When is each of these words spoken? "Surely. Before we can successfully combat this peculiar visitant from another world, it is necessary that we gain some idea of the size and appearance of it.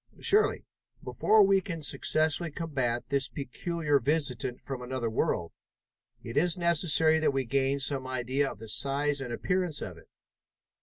"Surely. 0.19 0.65
Before 1.03 1.43
we 1.43 1.61
can 1.61 1.83
successfully 1.83 2.49
combat 2.49 3.09
this 3.09 3.27
peculiar 3.27 3.99
visitant 3.99 4.59
from 4.59 4.81
another 4.81 5.11
world, 5.11 5.51
it 6.23 6.37
is 6.37 6.57
necessary 6.57 7.19
that 7.19 7.33
we 7.33 7.45
gain 7.45 7.79
some 7.79 8.07
idea 8.07 8.49
of 8.49 8.57
the 8.57 8.67
size 8.67 9.21
and 9.21 9.31
appearance 9.31 9.79
of 9.79 9.97
it. 9.99 10.07